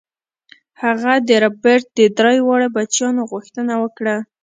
هغه 0.83 1.13
د 1.27 1.29
ربیټ 1.43 1.81
د 1.97 1.99
درې 2.17 2.37
واړو 2.47 2.73
بچیانو 2.75 3.27
غوښتنه 3.31 3.71
هم 3.75 3.81
وکړه 3.83 4.15